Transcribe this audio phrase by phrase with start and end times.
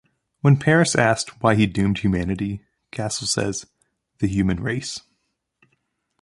[0.39, 3.67] When Paris asked why he doomed humanity, Castle says,
[4.17, 5.01] The human race.